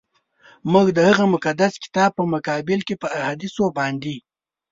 موږ 0.71 0.87
د 0.97 0.99
هغه 1.09 1.25
مقدس 1.33 1.73
کتاب 1.83 2.09
په 2.17 2.23
مقابل 2.33 2.79
کي 2.87 2.95
په 3.01 3.07
احادیثو 3.19 3.63
باندي. 3.77 4.17